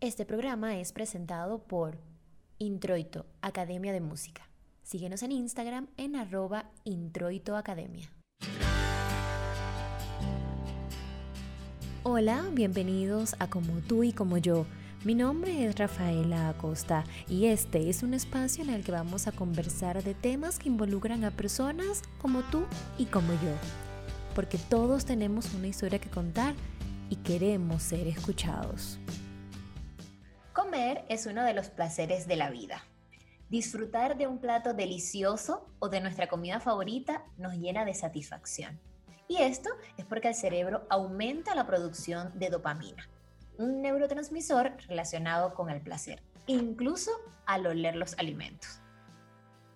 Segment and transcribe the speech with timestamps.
[0.00, 1.98] Este programa es presentado por
[2.58, 4.48] Introito, Academia de Música.
[4.84, 8.08] Síguenos en Instagram en arroba introitoacademia.
[12.04, 14.66] Hola, bienvenidos a Como tú y como yo.
[15.02, 19.32] Mi nombre es Rafaela Acosta y este es un espacio en el que vamos a
[19.32, 22.62] conversar de temas que involucran a personas como tú
[22.98, 23.52] y como yo.
[24.36, 26.54] Porque todos tenemos una historia que contar
[27.10, 29.00] y queremos ser escuchados.
[30.68, 32.84] Comer es uno de los placeres de la vida.
[33.48, 38.78] Disfrutar de un plato delicioso o de nuestra comida favorita nos llena de satisfacción.
[39.28, 43.08] Y esto es porque el cerebro aumenta la producción de dopamina,
[43.56, 47.12] un neurotransmisor relacionado con el placer, incluso
[47.46, 48.82] al oler los alimentos.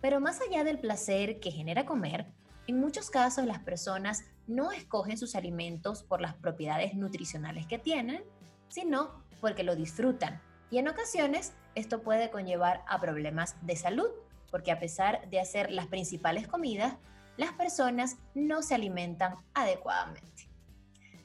[0.02, 2.26] Pero más allá del placer que genera comer,
[2.66, 8.22] en muchos casos las personas no escogen sus alimentos por las propiedades nutricionales que tienen,
[8.68, 14.08] sino porque lo disfrutan y en ocasiones esto puede conllevar a problemas de salud,
[14.50, 16.94] porque a pesar de hacer las principales comidas,
[17.36, 20.48] las personas no se alimentan adecuadamente.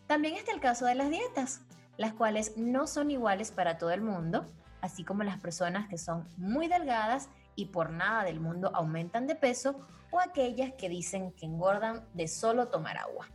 [0.06, 1.62] También está el caso de las dietas,
[1.96, 4.46] las cuales no son iguales para todo el mundo,
[4.82, 9.36] así como las personas que son muy delgadas y por nada del mundo aumentan de
[9.36, 9.80] peso
[10.12, 13.30] o aquellas que dicen que engordan de solo tomar agua.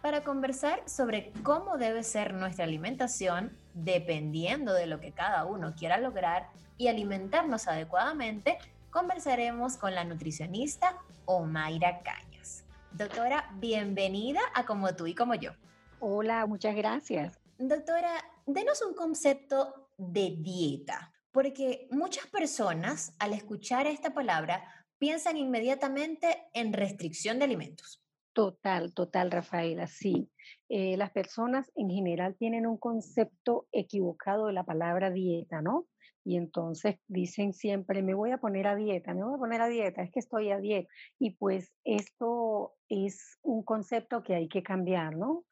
[0.00, 5.98] Para conversar sobre cómo debe ser nuestra alimentación, dependiendo de lo que cada uno quiera
[5.98, 8.58] lograr y alimentarnos adecuadamente,
[8.90, 12.64] conversaremos con la nutricionista Omaira Cañas.
[12.92, 15.52] Doctora, bienvenida a Como tú y como yo.
[16.00, 17.38] Hola, muchas gracias.
[17.58, 18.12] Doctora,
[18.44, 24.64] denos un concepto de dieta, porque muchas personas al escuchar esta palabra
[24.98, 28.01] piensan inmediatamente en restricción de alimentos.
[28.34, 30.30] Total, total, Rafaela, sí.
[30.70, 35.86] Eh, las personas en general tienen un concepto equivocado de la palabra dieta, ¿no?
[36.24, 39.68] Y entonces dicen siempre, me voy a poner a dieta, me voy a poner a
[39.68, 40.88] dieta, es que estoy a dieta.
[41.18, 45.44] Y pues esto es un concepto que hay que cambiar, ¿no?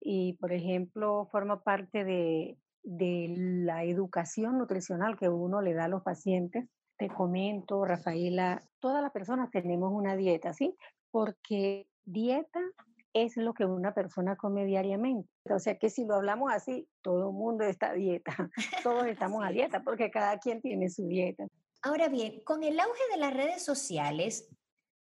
[0.00, 5.88] Y por ejemplo, forma parte de, de la educación nutricional que uno le da a
[5.88, 6.68] los pacientes.
[6.98, 10.76] Te comento, Rafaela, todas las personas tenemos una dieta, ¿sí?
[11.10, 12.60] Porque dieta
[13.12, 15.28] es lo que una persona come diariamente.
[15.50, 18.34] O sea que si lo hablamos así, todo el mundo está a dieta,
[18.82, 21.46] todos estamos a dieta porque cada quien tiene su dieta.
[21.82, 24.48] Ahora bien, con el auge de las redes sociales,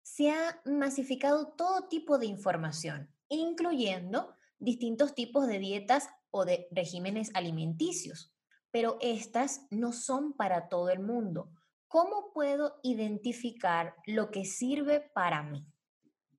[0.04, 7.32] se ha masificado todo tipo de información, incluyendo distintos tipos de dietas o de regímenes
[7.34, 8.34] alimenticios,
[8.72, 11.52] pero estas no son para todo el mundo.
[11.88, 15.66] ¿Cómo puedo identificar lo que sirve para mí?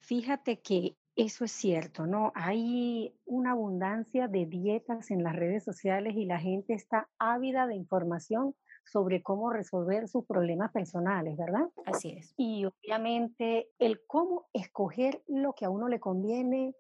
[0.03, 2.33] Fíjate que eso es cierto, ¿no?
[2.35, 7.77] Hay una abundancia de dietas en las redes sociales y la gente está ávida de
[7.77, 8.55] información
[8.85, 11.69] sobre cómo resolver sus problemas personales, ¿verdad?
[11.87, 12.35] Así es.
[12.37, 16.75] Y obviamente el cómo escoger lo que a uno le conviene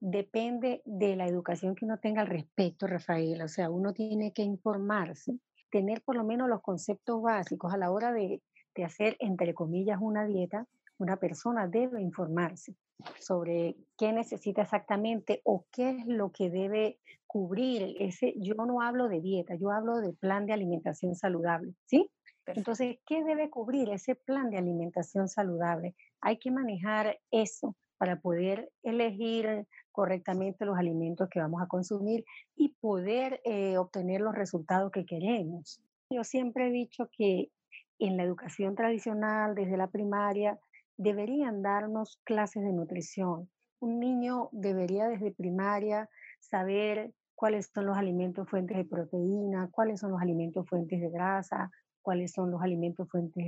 [0.00, 3.40] depende de la educación que uno tenga al respecto, Rafael.
[3.42, 5.38] O sea, uno tiene que informarse,
[5.70, 8.42] tener por lo menos los conceptos básicos a la hora de,
[8.74, 10.66] de hacer, entre comillas, una dieta
[10.98, 12.74] una persona debe informarse
[13.20, 17.94] sobre qué necesita exactamente o qué es lo que debe cubrir.
[18.00, 22.10] Ese, yo no hablo de dieta, yo hablo de plan de alimentación saludable, ¿sí?
[22.46, 25.94] Entonces, ¿qué debe cubrir ese plan de alimentación saludable?
[26.20, 32.24] Hay que manejar eso para poder elegir correctamente los alimentos que vamos a consumir
[32.56, 35.82] y poder eh, obtener los resultados que queremos.
[36.10, 37.50] Yo siempre he dicho que
[37.98, 40.58] en la educación tradicional, desde la primaria,
[40.98, 43.48] deberían darnos clases de nutrición.
[43.80, 46.10] Un niño debería desde primaria
[46.40, 51.70] saber cuáles son los alimentos fuentes de proteína, cuáles son los alimentos fuentes de grasa,
[52.02, 53.44] cuáles son los alimentos fuentes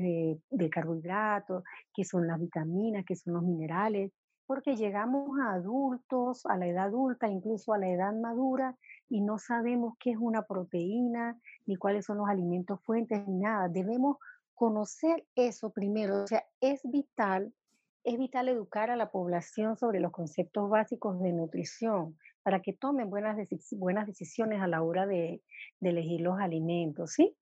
[0.50, 4.12] de, carbohidratos, qué son las vitaminas, qué son los minerales,
[4.46, 8.76] porque llegamos a adultos, a la edad adulta, incluso a la edad madura,
[9.08, 13.68] y no sabemos qué es una proteína, ni cuáles son los alimentos fuentes, ni nada.
[13.68, 14.18] Debemos
[14.60, 17.54] conocer eso primero, o sea, es vital,
[18.04, 23.08] es vital educar a la población sobre los conceptos básicos de nutrición para que tomen
[23.08, 23.38] buenas,
[23.70, 25.42] buenas decisiones a la hora de,
[25.80, 27.34] de elegir los alimentos, ¿sí?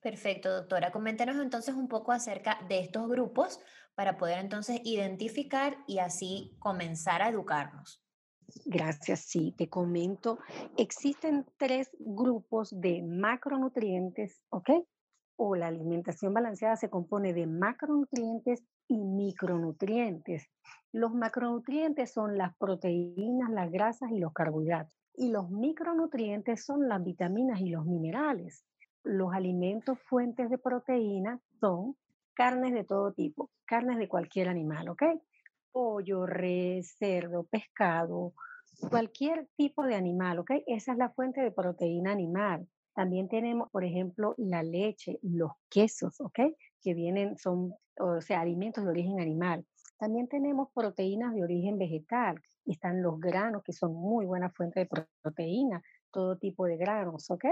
[0.00, 0.92] Perfecto, doctora.
[0.92, 3.60] Coméntenos entonces un poco acerca de estos grupos
[3.94, 8.02] para poder entonces identificar y así comenzar a educarnos.
[8.64, 10.38] Gracias, sí, te comento.
[10.78, 14.70] Existen tres grupos de macronutrientes, ¿ok?
[15.36, 20.48] O la alimentación balanceada se compone de macronutrientes y micronutrientes.
[20.92, 24.94] Los macronutrientes son las proteínas, las grasas y los carbohidratos.
[25.14, 28.64] Y los micronutrientes son las vitaminas y los minerales.
[29.04, 31.96] Los alimentos fuentes de proteína son
[32.34, 35.02] carnes de todo tipo, carnes de cualquier animal, ¿ok?
[35.70, 38.32] Pollo, res, cerdo, pescado,
[38.90, 40.50] cualquier tipo de animal, ¿ok?
[40.66, 42.66] Esa es la fuente de proteína animal.
[42.94, 46.38] También tenemos, por ejemplo, la leche, los quesos, ¿ok?
[46.82, 49.64] Que vienen, son, o sea, alimentos de origen animal.
[49.98, 52.40] También tenemos proteínas de origen vegetal.
[52.66, 54.88] Están los granos, que son muy buena fuente de
[55.22, 57.46] proteína, todo tipo de granos, ¿ok?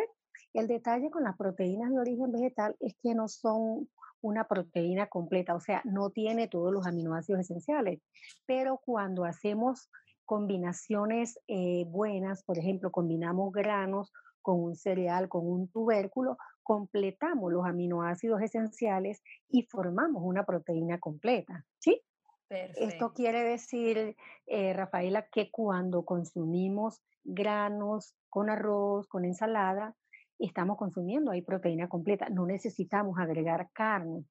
[0.52, 3.88] El detalle con las proteínas de origen vegetal es que no son
[4.20, 8.00] una proteína completa, o sea, no tiene todos los aminoácidos esenciales,
[8.46, 9.90] pero cuando hacemos
[10.26, 17.66] combinaciones eh, buenas, por ejemplo, combinamos granos con un cereal, con un tubérculo, completamos los
[17.66, 22.02] aminoácidos esenciales y formamos una proteína completa, ¿sí?
[22.50, 24.16] Esto quiere decir,
[24.46, 29.94] eh, Rafaela, que cuando consumimos granos con arroz, con ensalada,
[30.36, 32.28] estamos consumiendo ahí proteína completa.
[32.28, 34.24] No necesitamos agregar carne.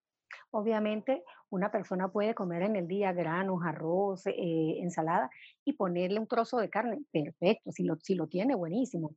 [0.52, 5.30] Obviamente, una persona puede comer en el día granos, arroz, eh, ensalada
[5.64, 7.00] y ponerle un trozo de carne.
[7.12, 9.16] Perfecto, si lo, si lo tiene, buenísimo.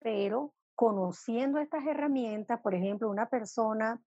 [0.00, 4.00] Pero conociendo estas herramientas, por ejemplo, una persona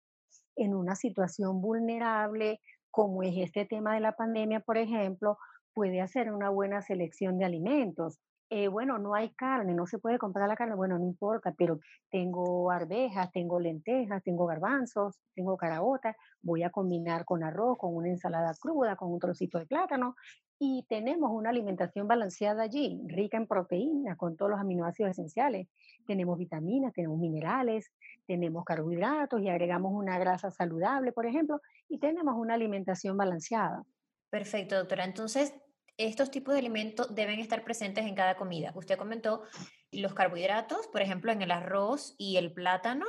[0.56, 2.60] en una situación vulnerable,
[2.90, 5.38] como es este tema de la pandemia, por ejemplo,
[5.74, 8.18] puede hacer una buena selección de alimentos.
[8.54, 11.80] Eh, bueno, no hay carne, no se puede comprar la carne, bueno, no importa, pero
[12.10, 18.08] tengo arvejas, tengo lentejas, tengo garbanzos, tengo caraotas, voy a combinar con arroz, con una
[18.08, 20.16] ensalada cruda, con un trocito de plátano
[20.58, 25.68] y tenemos una alimentación balanceada allí, rica en proteínas, con todos los aminoácidos esenciales.
[26.06, 27.90] Tenemos vitaminas, tenemos minerales,
[28.26, 31.58] tenemos carbohidratos y agregamos una grasa saludable, por ejemplo,
[31.88, 33.82] y tenemos una alimentación balanceada.
[34.28, 35.06] Perfecto, doctora.
[35.06, 35.54] Entonces,
[35.96, 38.72] estos tipos de alimentos deben estar presentes en cada comida.
[38.74, 39.42] Usted comentó
[39.90, 43.06] los carbohidratos, por ejemplo, en el arroz y el plátano,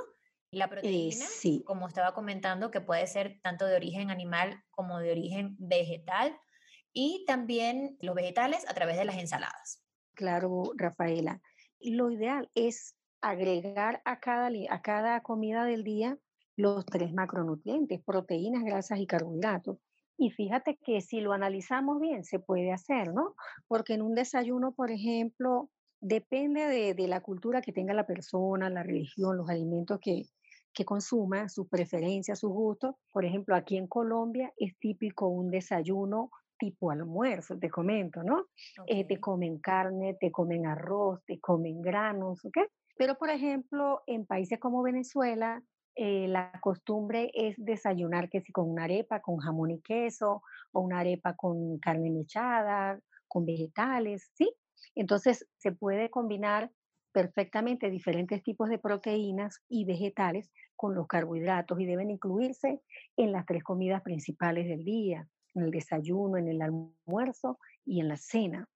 [0.51, 1.25] la eh, proteína,
[1.65, 6.38] como estaba comentando, que puede ser tanto de origen animal como de origen vegetal,
[6.94, 9.83] y también los vegetales a través de las ensaladas.
[10.13, 11.41] Claro, Rafaela.
[11.79, 16.18] Lo ideal es agregar a cada, a cada comida del día
[16.56, 19.77] los tres macronutrientes, proteínas, grasas y carbohidratos.
[20.18, 23.36] Y fíjate que si lo analizamos bien, se puede hacer, ¿no?
[23.68, 25.69] Porque en un desayuno, por ejemplo,
[26.00, 30.24] depende de, la cultura que tenga la persona, la religión, los alimentos que,
[30.74, 32.95] que consuma, sus preferencias, sus gustos.
[33.12, 38.45] Por ejemplo, aquí en Colombia es típico un desayuno tipo almuerzo, te comento, ¿no?
[38.88, 42.57] Eh, te comen carne, te comen arroz, te comen granos, ¿ok?
[42.95, 45.62] Pero, por ejemplo, en países como Venezuela,
[45.95, 50.42] eh, la costumbre es desayunar que si con una arepa con jamón y queso
[50.72, 54.51] o una arepa con carne mechada, con vegetales, ¿sí?
[54.95, 56.72] Entonces se puede combinar
[57.12, 62.81] perfectamente diferentes tipos de proteínas y vegetales con los carbohidratos y deben incluirse
[63.16, 68.07] en las tres comidas principales del día, en el desayuno, en el almuerzo y en
[68.07, 68.68] la cena.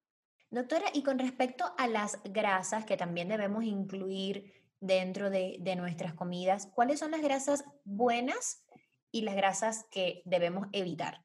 [0.50, 6.68] Doctora, y con respecto a las grasas que también debemos incluir dentro de, nuestras comidas,
[6.74, 8.64] ¿cuáles son las grasas buenas
[9.12, 11.24] y las grasas que debemos evitar?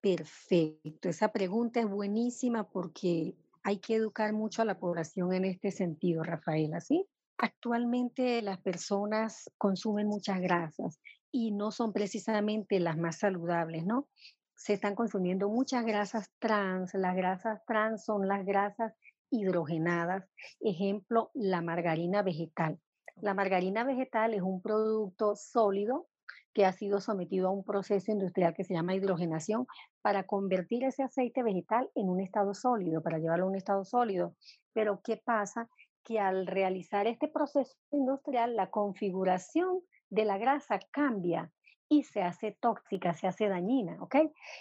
[0.00, 5.70] Perfecto, esa pregunta es buenísima porque hay que educar mucho a la población en este
[5.70, 7.06] sentido, Rafaela, ¿sí?
[7.38, 11.00] Actualmente las personas consumen muchas grasas
[11.32, 14.08] y no son precisamente las más saludables, ¿no?
[14.54, 16.94] Se están consumiendo muchas grasas trans.
[16.94, 18.94] Las grasas trans son las grasas
[19.30, 20.28] hidrogenadas.
[20.60, 22.78] Ejemplo, la margarina vegetal.
[23.20, 26.08] La margarina vegetal es un producto sólido
[26.52, 29.66] que ha sido sometido a un proceso industrial que se llama hidrogenación
[30.02, 34.36] para convertir ese aceite vegetal en un estado sólido, para llevarlo a un estado sólido.
[34.72, 35.68] Pero ¿qué pasa?
[36.04, 39.80] Que al realizar este proceso industrial, la configuración
[40.10, 41.50] de la grasa cambia
[41.88, 44.16] y se hace tóxica, se hace dañina, ¿ok?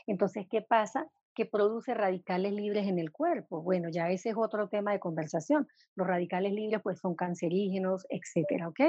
[0.08, 1.08] Entonces, ¿qué pasa?
[1.34, 3.62] Que produce radicales libres en el cuerpo.
[3.62, 5.68] Bueno, ya ese es otro tema de conversación.
[5.96, 8.80] Los radicales libres pues son cancerígenos, etcétera, ¿ok?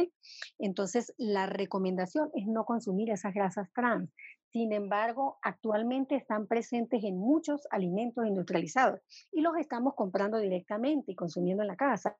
[0.58, 4.10] Entonces, la recomendación es no consumir esas grasas trans.
[4.54, 9.00] Sin embargo, actualmente están presentes en muchos alimentos industrializados
[9.32, 12.16] y los estamos comprando directamente y consumiendo en la casa.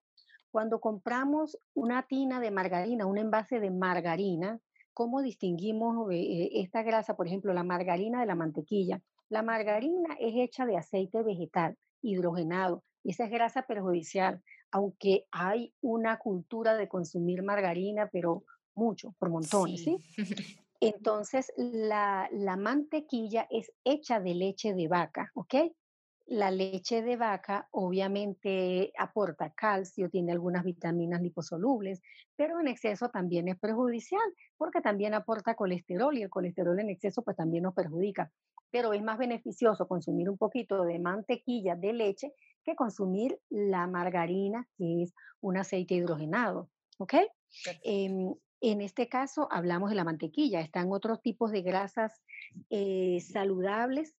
[0.50, 4.61] Cuando compramos una tina de margarina, un envase de margarina,
[4.93, 9.00] ¿cómo distinguimos eh, esta grasa, por ejemplo, la margarina de la mantequilla?
[9.28, 15.73] La margarina es hecha de aceite vegetal hidrogenado y esa es grasa perjudicial, aunque hay
[15.81, 19.99] una cultura de consumir margarina, pero mucho, por montones, ¿sí?
[20.81, 25.54] Entonces, la, la, mantequilla es hecha de leche de vaca, ¿ok?
[26.26, 32.00] La leche de vaca obviamente aporta calcio, tiene algunas vitaminas liposolubles,
[32.35, 34.23] pero en exceso también es perjudicial
[34.57, 38.33] porque también aporta colesterol y el colesterol en exceso pues también nos perjudica.
[38.71, 42.33] Pero es más beneficioso consumir un poquito de mantequilla de leche
[42.64, 46.71] que consumir la margarina, que es un aceite hidrogenado.
[46.99, 47.14] ¿Ok?
[47.83, 52.23] Em, en este caso hablamos de la mantequilla, están otros tipos de grasas
[52.71, 54.14] eh, saludables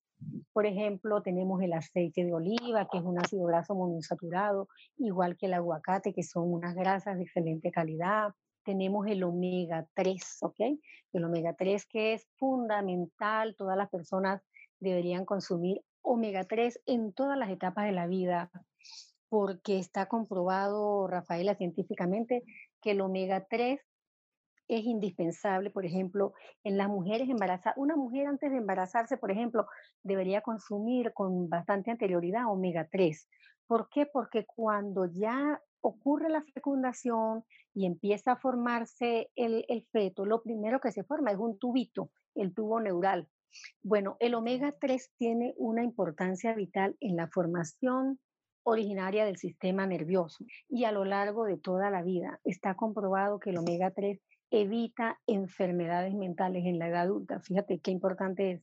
[0.54, 5.48] por ejemplo, tenemos el aceite de oliva, que es un ácido graso monoinsaturado, igual que
[5.48, 8.34] el aguacate, que son unas grasas de excelente calidad.
[8.64, 10.60] Tenemos el omega 3, ¿ok?
[11.14, 14.42] El omega 3 que es fundamental, todas las personas
[14.80, 18.50] deberían consumir omega 3 en todas las etapas de la vida,
[19.30, 22.44] porque está comprobado, Rafaela, científicamente,
[22.82, 23.82] que el omega 3
[24.68, 27.78] es indispensable, por ejemplo, en las mujeres embarazadas.
[27.78, 29.68] Una mujer antes de embarazarse, por ejemplo,
[30.04, 33.28] debería consumir con bastante anterioridad omega 3.
[33.68, 34.06] ¿Por qué?
[34.06, 37.44] Porque cuando ya ocurre la fecundación
[37.74, 42.10] y empieza a formarse el, el feto, lo primero que se forma es un tubito,
[42.34, 43.28] el tubo neural.
[43.84, 48.20] Bueno, el omega 3 tiene una importancia vital en la formación
[48.64, 53.52] originaria del sistema nervioso y a lo largo de toda la vida está comprobado que
[53.52, 54.20] el omega 3
[54.62, 57.40] evita enfermedades mentales en la edad adulta.
[57.40, 58.62] Fíjate qué importante es.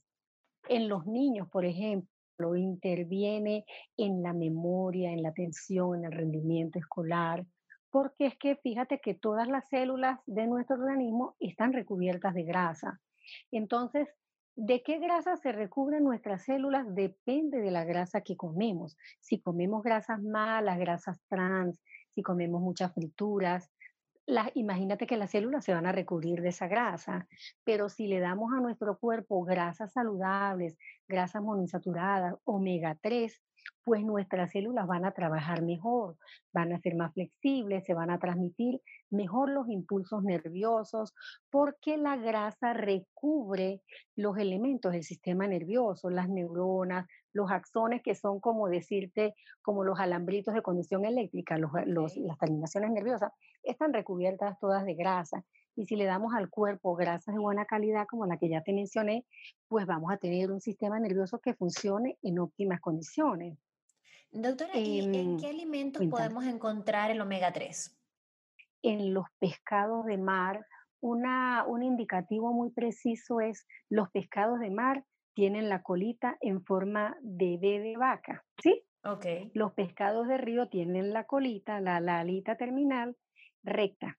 [0.68, 3.64] En los niños, por ejemplo, interviene
[3.96, 7.44] en la memoria, en la atención, en el rendimiento escolar,
[7.90, 13.00] porque es que fíjate que todas las células de nuestro organismo están recubiertas de grasa.
[13.50, 14.08] Entonces,
[14.56, 16.86] ¿de qué grasa se recubren nuestras células?
[16.94, 18.96] Depende de la grasa que comemos.
[19.20, 21.80] Si comemos grasas malas, grasas trans,
[22.10, 23.70] si comemos muchas frituras,
[24.54, 27.26] imagínate que las células se van a recubrir de esa grasa,
[27.64, 30.76] pero si le damos a nuestro cuerpo grasas saludables,
[31.08, 33.42] grasas monoinsaturadas, omega 3,
[33.84, 36.16] pues nuestras células van a trabajar mejor,
[36.52, 41.14] van a ser más flexibles, se van a transmitir mejor los impulsos nerviosos,
[41.50, 43.82] porque la grasa recubre
[44.16, 49.98] los elementos del sistema nervioso, las neuronas, los axones que son como decirte, como los
[49.98, 55.44] alambritos de conducción eléctrica, las terminaciones nerviosas, están recubiertas todas de grasa.
[55.74, 58.72] Y si le damos al cuerpo grasas de buena calidad, como la que ya te
[58.72, 59.24] mencioné,
[59.68, 63.58] pues vamos a tener un sistema nervioso que funcione en óptimas condiciones.
[64.30, 67.96] Doctora, ¿y en em, qué alimentos podemos encontrar el omega 3?
[68.82, 70.66] En los pescados de mar.
[71.00, 77.16] Una, un indicativo muy preciso es los pescados de mar tienen la colita en forma
[77.22, 78.82] de B de vaca, ¿sí?
[79.04, 79.26] Ok.
[79.54, 83.16] Los pescados de río tienen la colita, la, la alita terminal
[83.62, 84.18] recta.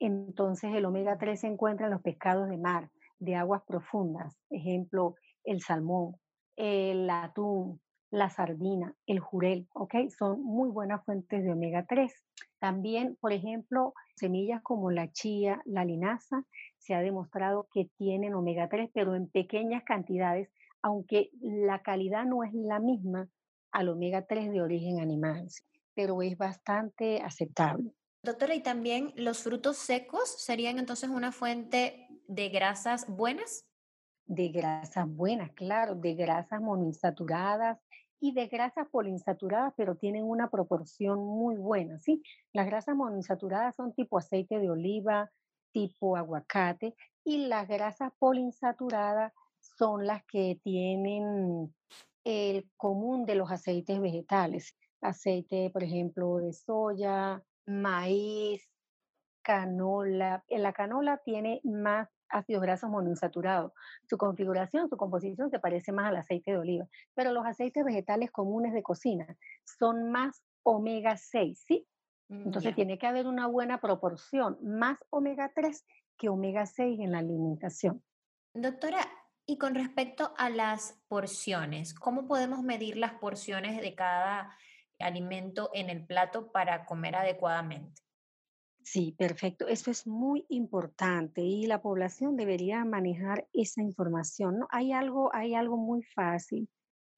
[0.00, 5.14] Entonces el omega 3 se encuentra en los pescados de mar, de aguas profundas, ejemplo,
[5.44, 6.16] el salmón,
[6.56, 7.80] el atún,
[8.14, 9.94] la sardina, el jurel, ¿ok?
[10.16, 12.12] Son muy buenas fuentes de omega 3.
[12.60, 16.44] También, por ejemplo, semillas como la chía, la linaza,
[16.78, 20.48] se ha demostrado que tienen omega 3, pero en pequeñas cantidades,
[20.80, 23.28] aunque la calidad no es la misma
[23.72, 25.48] al omega 3 de origen animal,
[25.94, 27.90] pero es bastante aceptable.
[28.22, 33.66] Doctora, ¿y también los frutos secos serían entonces una fuente de grasas buenas?
[34.26, 37.78] De grasas buenas, claro, de grasas monoinsaturadas
[38.24, 42.22] y de grasas poliinsaturadas, pero tienen una proporción muy buena, ¿sí?
[42.54, 45.30] Las grasas monoinsaturadas son tipo aceite de oliva,
[45.72, 51.74] tipo aguacate, y las grasas poliinsaturadas son las que tienen
[52.24, 54.74] el común de los aceites vegetales.
[55.02, 58.66] Aceite, por ejemplo, de soya, maíz,
[59.42, 60.42] canola.
[60.48, 63.72] En la canola tiene más ácidos grasos monoinsaturados.
[64.08, 68.30] Su configuración, su composición se parece más al aceite de oliva, pero los aceites vegetales
[68.30, 71.86] comunes de cocina son más omega 6, ¿sí?
[72.28, 75.84] Mm, Entonces tiene que haber una buena proporción, más omega 3
[76.16, 78.02] que omega 6 en la alimentación.
[78.54, 79.00] Doctora,
[79.46, 84.56] y con respecto a las porciones, ¿cómo podemos medir las porciones de cada
[84.98, 88.02] alimento en el plato para comer adecuadamente.
[88.84, 89.66] Sí, perfecto.
[89.66, 94.58] Eso es muy importante y la población debería manejar esa información.
[94.58, 94.68] ¿no?
[94.70, 96.68] Hay, algo, hay algo muy fácil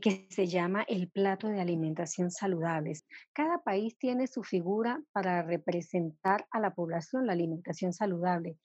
[0.00, 3.04] que se llama el plato de alimentación saludables.
[3.32, 8.56] Cada país tiene su figura para representar a la población la alimentación saludable,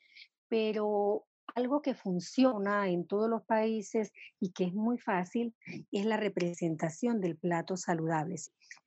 [0.47, 5.55] pero algo que funciona en todos los países y que es muy fácil
[5.91, 8.35] es la representación del plato saludable.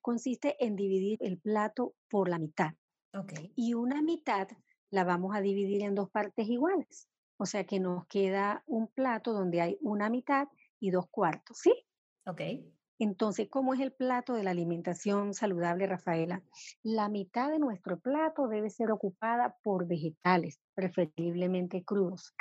[0.01, 2.75] Consiste en dividir el plato por la mitad.
[3.15, 3.53] Okay.
[3.57, 4.49] Y una mitad
[4.91, 7.09] la vamos a dividir en dos partes iguales.
[7.37, 10.49] O sea que nos queda un plato donde hay una mitad
[10.81, 11.73] y dos cuartos, ¿sí?
[12.27, 12.41] Ok.
[13.01, 16.43] Entonces, ¿cómo es el plato de la alimentación saludable, Rafaela?
[16.85, 22.33] La mitad de nuestro plato debe ser ocupada por vegetales, preferiblemente crudos,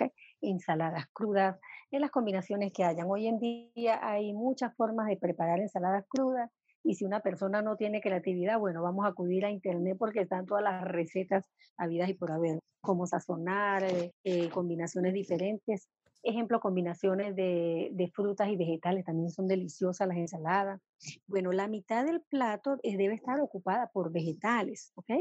[0.42, 3.08] ensaladas crudas, en las combinaciones que hayan.
[3.10, 6.51] Hoy en día hay muchas formas de preparar ensaladas crudas
[6.84, 10.46] y si una persona no tiene creatividad, bueno, vamos a acudir a internet porque están
[10.46, 15.88] todas las recetas habidas y por haber, cómo sazonar, eh, eh, combinaciones diferentes.
[16.22, 20.82] Ejemplo, combinaciones de, de, frutas y vegetales también son deliciosas las ensaladas.
[21.28, 25.12] Bueno, la mitad del plato debe estar ocupada por vegetales, ¿ok?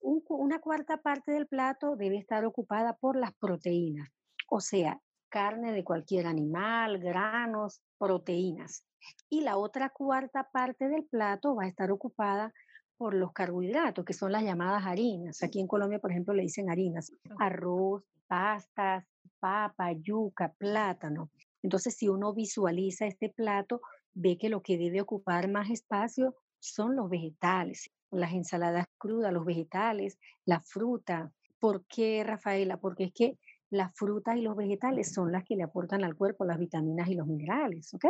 [0.00, 4.08] una cuarta parte del plato debe estar ocupada por las proteínas,
[4.48, 8.84] o sea, carne de cualquier animal, granos, proteínas.
[9.28, 12.52] Y la otra cuarta parte del plato va a estar ocupada
[12.96, 15.42] por los carbohidratos, que son las llamadas harinas.
[15.42, 19.04] Aquí en Colombia, por ejemplo, le dicen harinas, arroz, pastas,
[19.40, 21.30] papa, yuca, plátano.
[21.62, 23.80] Entonces, si uno visualiza este plato,
[24.14, 29.44] ve que lo que debe ocupar más espacio son los vegetales, las ensaladas crudas, los
[29.44, 31.32] vegetales, la fruta.
[31.58, 32.76] ¿Por qué, Rafaela?
[32.76, 33.38] Porque es que
[33.70, 37.14] las frutas y los vegetales son las que le aportan al cuerpo las vitaminas y
[37.14, 38.04] los minerales, ¿ok?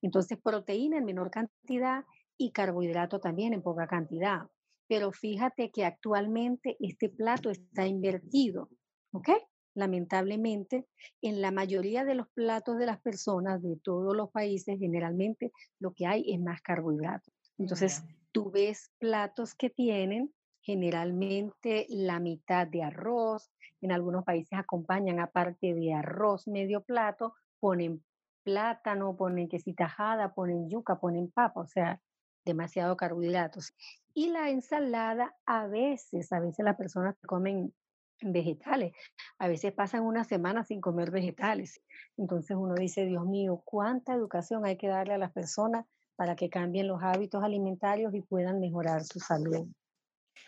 [0.00, 2.04] Entonces, proteína en menor cantidad
[2.36, 4.48] y carbohidrato también en poca cantidad.
[4.88, 8.68] Pero fíjate que actualmente este plato está invertido,
[9.12, 9.30] ¿ok?
[9.74, 10.86] lamentablemente,
[11.20, 15.92] en la mayoría de los platos de las personas de todos los países, generalmente lo
[15.92, 17.32] que hay es más carbohidratos.
[17.58, 25.18] Entonces, tú ves platos que tienen generalmente la mitad de arroz, en algunos países acompañan
[25.18, 28.04] aparte de arroz medio plato, ponen
[28.42, 32.00] plátano, ponen quesita tajada, ponen yuca, ponen papa, o sea,
[32.44, 33.74] demasiado carbohidratos.
[34.14, 37.72] Y la ensalada, a veces, a veces las personas comen
[38.20, 38.92] vegetales.
[39.38, 41.80] A veces pasan una semana sin comer vegetales.
[42.16, 46.50] Entonces uno dice, Dios mío, ¿cuánta educación hay que darle a las personas para que
[46.50, 49.66] cambien los hábitos alimentarios y puedan mejorar su salud?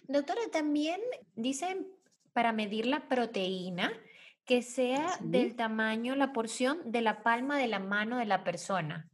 [0.07, 1.01] Doctora, también
[1.35, 1.87] dicen
[2.33, 3.91] para medir la proteína
[4.45, 9.09] que sea del tamaño, la porción de la palma de la mano de la persona.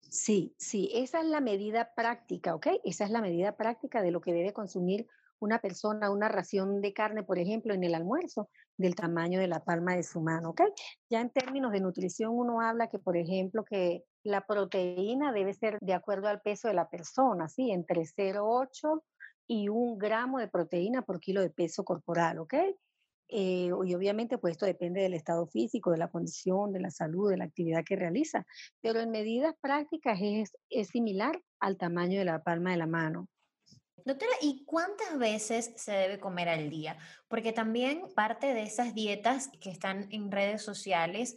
[0.00, 2.66] Sí, sí, esa es la medida práctica, ¿ok?
[2.84, 5.06] Esa es la medida práctica de lo que debe consumir
[5.40, 9.64] una persona una ración de carne, por ejemplo, en el almuerzo, del tamaño de la
[9.64, 10.62] palma de su mano, ¿ok?
[11.10, 15.78] Ya en términos de nutrición uno habla que, por ejemplo, que la proteína debe ser
[15.80, 17.70] de acuerdo al peso de la persona, ¿sí?
[17.70, 19.02] Entre 0,8
[19.46, 22.54] y un gramo de proteína por kilo de peso corporal, ¿ok?
[23.30, 27.30] Eh, y obviamente, pues esto depende del estado físico, de la condición, de la salud,
[27.30, 28.46] de la actividad que realiza.
[28.80, 33.28] Pero en medidas prácticas es, es similar al tamaño de la palma de la mano.
[34.04, 36.96] Doctora, ¿y cuántas veces se debe comer al día?
[37.28, 41.36] Porque también parte de esas dietas que están en redes sociales,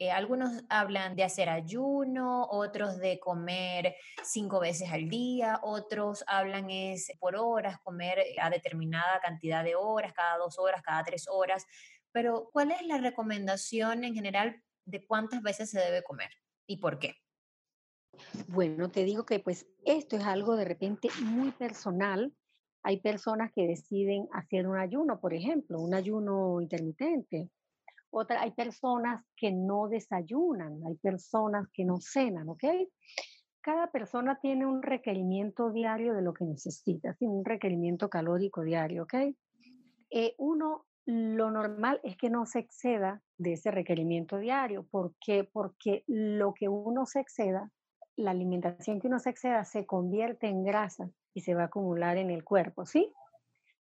[0.00, 6.70] eh, algunos hablan de hacer ayuno, otros de comer cinco veces al día, otros hablan
[6.70, 11.66] es por horas, comer a determinada cantidad de horas, cada dos horas, cada tres horas.
[12.12, 16.30] Pero, ¿cuál es la recomendación en general de cuántas veces se debe comer
[16.66, 17.16] y por qué?
[18.48, 22.32] Bueno, te digo que pues esto es algo de repente muy personal.
[22.82, 27.50] Hay personas que deciden hacer un ayuno, por ejemplo, un ayuno intermitente.
[28.38, 32.64] Hay personas que no desayunan, hay personas que no cenan, ¿ok?
[33.60, 37.26] Cada persona tiene un requerimiento diario de lo que necesita, ¿sí?
[37.26, 39.14] un requerimiento calórico diario, ¿ok?
[40.10, 44.86] Eh, uno, lo normal es que no se exceda de ese requerimiento diario.
[44.90, 45.44] ¿Por qué?
[45.44, 47.70] Porque lo que uno se exceda
[48.20, 52.16] la alimentación que uno se exceda se convierte en grasa y se va a acumular
[52.16, 53.12] en el cuerpo, ¿sí?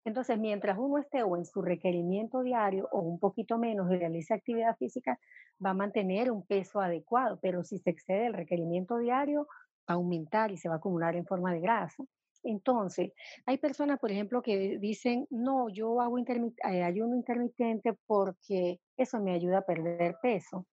[0.05, 4.35] Entonces, mientras uno esté o en su requerimiento diario o un poquito menos y realice
[4.35, 5.19] actividad física,
[5.65, 9.47] va a mantener un peso adecuado, pero si se excede el requerimiento diario,
[9.89, 12.05] va a aumentar y se va a acumular en forma de grasa.
[12.45, 13.13] Entonces,
[13.47, 19.33] hay personas, por ejemplo, que dicen, no, yo hago eh, ayuno intermitente porque eso me
[19.33, 20.67] ayuda a perder peso.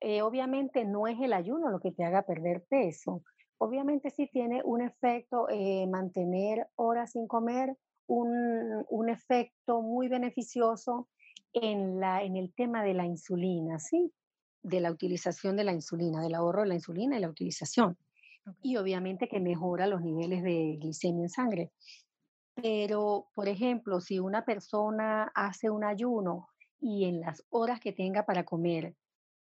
[0.00, 3.22] Eh, obviamente no es el ayuno lo que te haga perder peso.
[3.58, 7.76] Obviamente sí tiene un efecto eh, mantener horas sin comer,
[8.10, 11.08] un, un, efecto muy beneficioso
[11.52, 14.12] en, la, en el tema de la insulina, ¿sí?
[14.62, 17.96] De la utilización de la insulina, del ahorro de la insulina y la utilización.
[18.62, 21.70] Y obviamente que mejora los niveles de glicemia en sangre.
[22.54, 26.48] Pero, por ejemplo, si una persona hace un ayuno
[26.80, 28.96] y en las horas que tenga para comer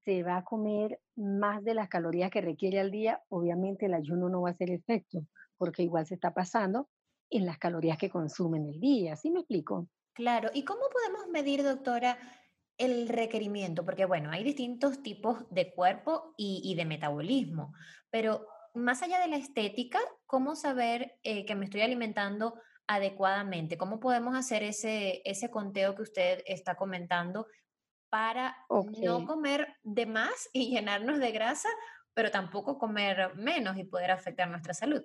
[0.03, 4.27] se va a comer más de las calorías que requiere al día, obviamente el ayuno
[4.27, 5.25] no va a hacer efecto,
[5.58, 6.89] porque igual se está pasando
[7.29, 9.15] en las calorías que consume en el día.
[9.15, 9.87] ¿Sí me explico?
[10.13, 10.49] Claro.
[10.53, 12.17] ¿Y cómo podemos medir, doctora,
[12.77, 13.85] el requerimiento?
[13.85, 17.73] Porque, bueno, hay distintos tipos de cuerpo y, y de metabolismo,
[18.09, 23.77] pero más allá de la estética, ¿cómo saber eh, que me estoy alimentando adecuadamente?
[23.77, 27.47] ¿Cómo podemos hacer ese, ese conteo que usted está comentando
[28.09, 31.69] para no comer de más y llenarnos de grasa,
[32.13, 35.03] pero tampoco comer menos y poder afectar nuestra salud?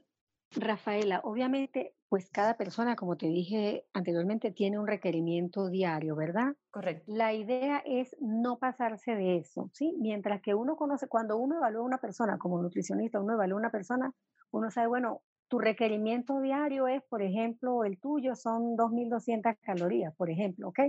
[0.55, 6.57] Rafaela, obviamente, pues cada persona, como te dije anteriormente, tiene un requerimiento diario, ¿verdad?
[6.71, 7.11] Correcto.
[7.11, 9.97] La idea es no pasarse de eso, ¿sí?
[9.99, 13.61] Mientras que uno conoce, cuando uno evalúa a una persona como nutricionista, uno evalúa a
[13.61, 14.13] una persona,
[14.51, 20.29] uno sabe, bueno, tu requerimiento diario es, por ejemplo, el tuyo son 2.200 calorías, por
[20.29, 20.81] ejemplo, ¿ok?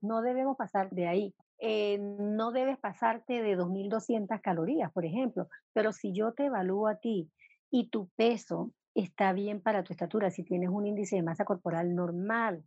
[0.00, 1.34] No debemos pasar de ahí.
[1.58, 7.00] Eh, no debes pasarte de 2.200 calorías, por ejemplo, pero si yo te evalúo a
[7.00, 7.32] ti
[7.68, 11.94] y tu peso está bien para tu estatura, si tienes un índice de masa corporal
[11.94, 12.64] normal,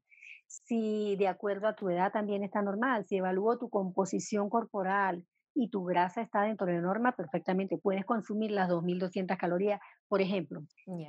[0.48, 5.70] si de acuerdo a tu edad también está normal, si evalúo tu composición corporal y
[5.70, 10.62] tu grasa está dentro de la norma, perfectamente puedes consumir las 2.200 calorías, por ejemplo.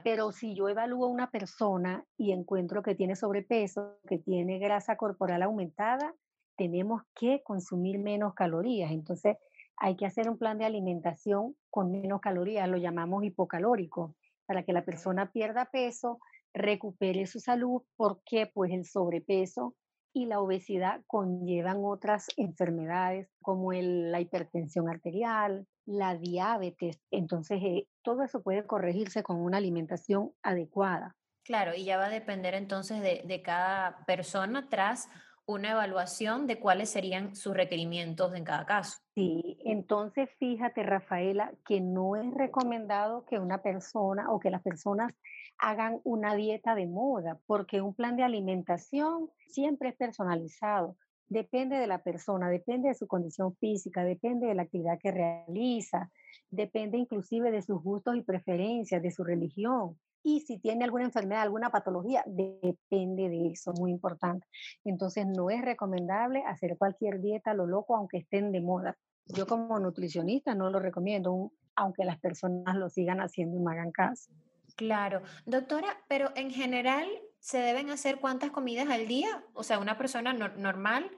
[0.05, 4.97] Pero si yo evalúo a una persona y encuentro que tiene sobrepeso, que tiene grasa
[4.97, 6.15] corporal aumentada,
[6.57, 8.91] tenemos que consumir menos calorías.
[8.91, 9.37] Entonces,
[9.77, 14.15] hay que hacer un plan de alimentación con menos calorías, lo llamamos hipocalórico
[14.53, 16.21] para que la persona pierda peso,
[16.53, 19.75] recupere su salud, porque pues el sobrepeso
[20.13, 27.01] y la obesidad conllevan otras enfermedades como la hipertensión arterial, la diabetes.
[27.11, 31.17] Entonces, eh, todo eso puede corregirse con una alimentación adecuada.
[31.45, 35.09] Claro, y ya va a depender entonces de, de cada persona tras
[35.53, 38.99] una evaluación de cuáles serían sus requerimientos en cada caso.
[39.15, 45.13] Sí, entonces fíjate, Rafaela, que no es recomendado que una persona o que las personas
[45.59, 50.97] hagan una dieta de moda, porque un plan de alimentación siempre es personalizado.
[51.29, 56.11] Depende de la persona, depende de su condición física, depende de la actividad que realiza,
[56.51, 61.43] depende inclusive de sus gustos y preferencias, de su religión y si tiene alguna enfermedad,
[61.43, 64.47] alguna patología, depende de eso, muy importante.
[64.85, 68.97] Entonces no es recomendable hacer cualquier dieta lo loco, aunque estén de moda.
[69.27, 73.93] Yo como nutricionista no lo recomiendo, aunque las personas lo sigan haciendo y me hagan
[73.93, 74.33] caso.
[74.77, 77.07] Claro, doctora, pero en general
[77.39, 79.45] se deben hacer cuántas comidas al día?
[79.53, 81.11] O sea, una persona normal,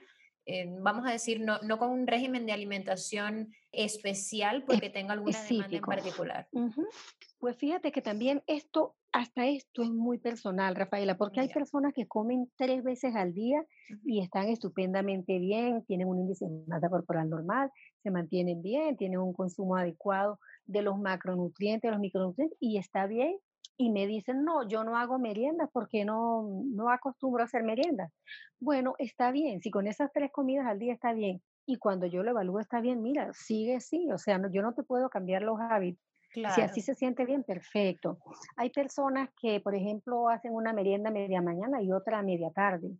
[0.47, 5.43] eh, vamos a decir, no, no, con un régimen de alimentación especial porque tenga alguna
[5.43, 6.49] demanda en particular.
[7.39, 12.07] Pues fíjate que también esto, hasta esto es muy personal, Rafaela, porque hay personas que
[12.07, 13.65] comen tres veces al día
[14.05, 17.71] y están estupendamente bien, tienen un índice de masa corporal normal,
[18.03, 23.37] se mantienen bien, tienen un consumo adecuado de los macronutrientes, los micronutrientes y está bien.
[23.77, 28.13] Y me dicen, no, yo no hago meriendas porque no, no acostumbro a hacer meriendas.
[28.61, 32.23] Bueno, está bien, si con esas tres comidas al día está bien y cuando yo
[32.23, 35.43] lo evalúo está bien, mira, sigue así, o sea, no, yo no te puedo cambiar
[35.43, 36.03] los hábitos
[36.35, 38.19] si así se siente bien, perfecto.
[38.57, 42.91] Hay personas que, por ejemplo, hacen una merienda media mañana y otra media tarde,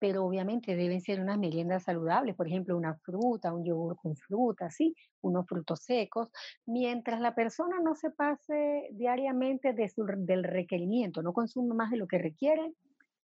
[0.00, 4.70] pero obviamente deben ser unas meriendas saludables, por ejemplo, una fruta, un yogur con fruta,
[4.70, 4.96] ¿sí?
[5.20, 6.28] unos frutos secos,
[6.66, 12.18] mientras la persona no se pase diariamente del requerimiento, no consume más de lo que
[12.18, 12.72] requiere,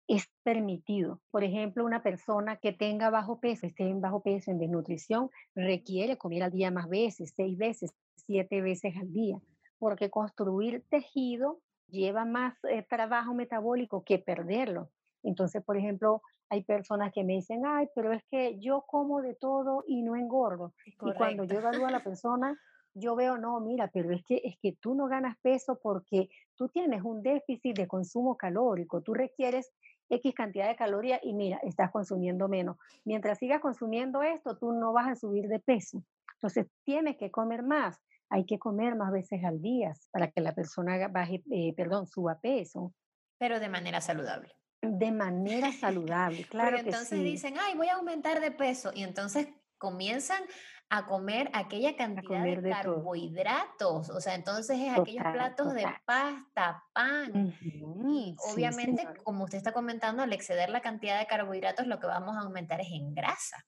[0.07, 1.21] es permitido.
[1.29, 6.17] Por ejemplo, una persona que tenga bajo peso, esté en bajo peso, en desnutrición, requiere
[6.17, 9.39] comer al día más veces, seis veces, siete veces al día,
[9.77, 14.89] porque construir tejido lleva más eh, trabajo metabólico que perderlo.
[15.23, 19.35] Entonces, por ejemplo, hay personas que me dicen, ay, pero es que yo como de
[19.35, 20.73] todo y no engordo.
[20.85, 22.59] Y cuando yo evalúo a la persona,
[22.93, 26.67] yo veo, no, mira, pero es que, es que tú no ganas peso porque tú
[26.67, 29.71] tienes un déficit de consumo calórico, tú requieres
[30.09, 32.75] X cantidad de calorías y mira, estás consumiendo menos.
[33.05, 36.03] Mientras sigas consumiendo esto, tú no vas a subir de peso.
[36.33, 37.97] Entonces, tienes que comer más
[38.33, 42.39] hay que comer más veces al día para que la persona baje, eh, perdón, suba
[42.39, 42.93] peso.
[43.37, 44.55] Pero de manera saludable.
[44.81, 46.77] De manera saludable, claro.
[46.77, 48.91] Pero entonces dicen, ay, voy a aumentar de peso.
[48.93, 50.43] Y entonces comienzan
[50.91, 54.09] a comer aquella cantidad de, carbohidratos.
[54.09, 57.55] O sea, entonces es aquellos platos de pasta, pan.
[57.61, 62.35] y obviamente, como usted está comentando, al exceder la cantidad de carbohidratos, lo que vamos
[62.35, 63.65] a aumentar es en grasa.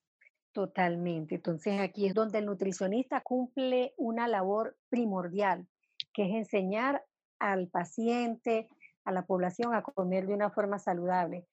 [0.51, 1.35] Totalmente.
[1.35, 5.65] Entonces aquí es donde el nutricionista cumple una labor primordial,
[6.13, 7.05] que es enseñar
[7.39, 8.67] al paciente,
[9.05, 11.47] a la población a comer de una forma saludable.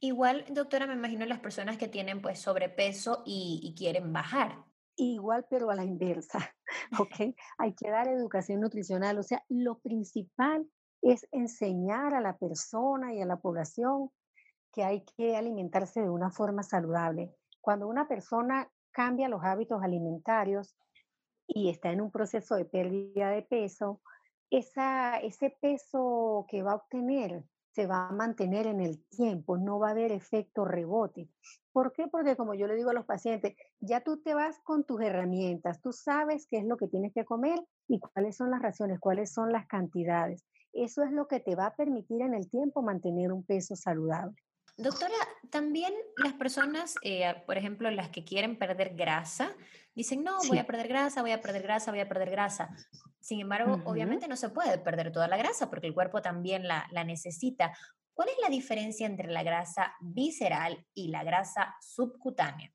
[0.00, 4.64] Igual, doctora, me imagino las personas que tienen pues sobrepeso y, quieren bajar.
[4.96, 6.54] Igual, pero a la inversa,
[7.00, 7.34] ¿ok?
[7.58, 9.18] Hay que dar educación nutricional.
[9.18, 10.68] O sea, lo principal
[11.00, 14.10] es enseñar a la persona y a la población
[14.72, 20.76] que hay que alimentarse de una forma saludable cuando una persona cambia los hábitos alimentarios
[21.46, 24.02] y está en un proceso de pérdida de peso,
[24.52, 29.78] esa, ese peso que va a obtener se va a mantener en el tiempo, no
[29.78, 31.30] va a haber efecto rebote.
[31.72, 32.06] ¿Por qué?
[32.06, 35.80] Porque como yo le digo a los pacientes, ya tú te vas con tus herramientas,
[35.80, 39.32] tú sabes qué es lo que tienes que comer y cuáles son las raciones, cuáles
[39.32, 40.44] son las cantidades.
[40.74, 44.36] Eso es lo que te va a permitir en el tiempo mantener un peso saludable.
[44.76, 45.14] Doctora,
[45.50, 49.54] también las personas, eh, por ejemplo, las que quieren perder grasa,
[49.94, 52.70] dicen, no, voy a perder grasa, voy a perder grasa, voy a perder grasa.
[53.22, 56.86] Sin embargo, obviamente no se puede perder toda la grasa porque el cuerpo también la,
[56.90, 57.72] la necesita.
[58.14, 62.72] ¿Cuál es la diferencia entre la grasa visceral y la grasa subcutánea?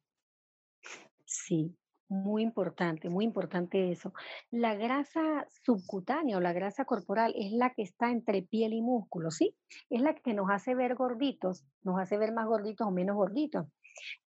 [1.25, 1.75] Sí,
[2.10, 4.13] muy importante, muy importante eso.
[4.49, 9.29] La grasa subcutánea o la grasa corporal es la que está entre piel y músculo,
[9.29, 9.55] ¿sí?
[9.89, 13.65] Es la que nos hace ver gorditos, nos hace ver más gorditos o menos gorditos.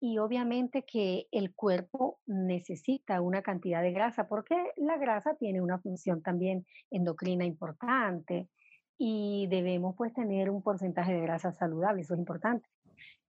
[0.03, 5.77] Y obviamente que el cuerpo necesita una cantidad de grasa porque la grasa tiene una
[5.77, 8.49] función también endocrina importante
[8.97, 12.67] y debemos pues tener un porcentaje de grasa saludable, eso es importante.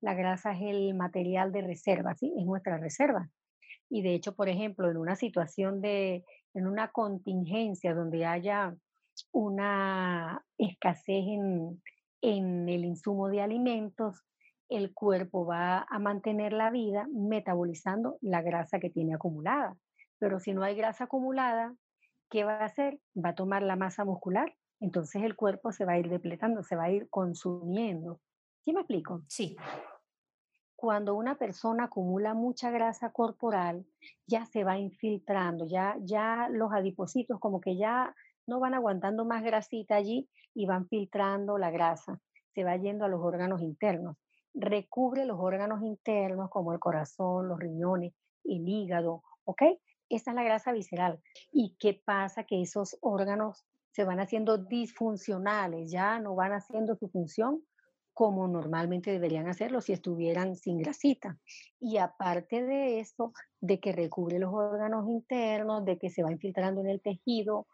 [0.01, 2.33] La grasa es el material de reserva, ¿sí?
[2.39, 3.29] Es nuestra reserva.
[3.91, 8.75] Y de hecho, por ejemplo, en una situación de, en una contingencia donde haya
[9.31, 11.83] una escasez en,
[12.23, 14.25] en el insumo de alimentos,
[14.77, 19.77] el cuerpo va a mantener la vida metabolizando la grasa que tiene acumulada.
[20.19, 21.75] Pero si no hay grasa acumulada,
[22.31, 22.99] ¿qué va a hacer?
[23.15, 26.77] Va a tomar la masa muscular, entonces el cuerpo se va a ir depletando, se
[26.77, 28.21] va a ir consumiendo.
[28.61, 29.23] ¿Sí me explico?
[29.29, 29.57] Sí.
[30.75, 33.85] Cuando una persona acumula mucha grasa corporal,
[34.27, 38.15] ya se va infiltrando, ya, ya los adipocitos como que ya
[38.47, 42.21] no van aguantando más grasita allí y van filtrando la grasa,
[42.55, 44.17] se va yendo a los órganos internos
[44.55, 48.13] recubre los órganos internos como el corazón, los riñones,
[48.45, 49.63] el hígado, ¿ok?
[50.09, 51.21] Esa es la grasa visceral.
[51.53, 52.45] ¿Y qué pasa?
[52.45, 57.63] Que esos órganos se van haciendo disfuncionales, ya no van haciendo su función
[58.15, 61.39] como normalmente deberían hacerlo si estuvieran sin grasita.
[61.81, 66.83] Y aparte de eso, de que recubre los órganos internos, de que se va infiltrando
[66.83, 67.67] en el tejido,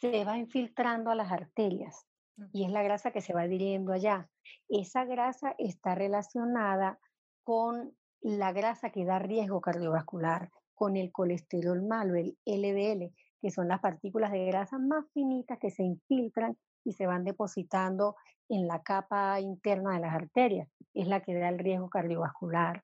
[0.00, 2.07] se va infiltrando a las arterias
[2.52, 4.28] y es la grasa que se va adhiriendo allá.
[4.68, 6.98] Esa grasa está relacionada
[7.42, 13.68] con la grasa que da riesgo cardiovascular, con el colesterol malo, el LDL, que son
[13.68, 18.16] las partículas de grasa más finitas que se infiltran y se van depositando
[18.48, 20.68] en la capa interna de las arterias.
[20.94, 22.82] Es la que da el riesgo cardiovascular.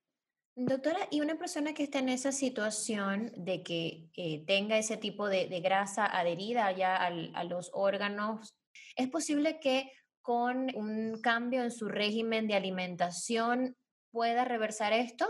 [0.57, 5.29] Doctora, y una persona que está en esa situación de que eh, tenga ese tipo
[5.29, 8.55] de, grasa adherida ya a los órganos
[8.97, 9.91] ¿Es posible que
[10.23, 13.77] con un cambio en su régimen de alimentación
[14.11, 15.27] pueda reversar esto?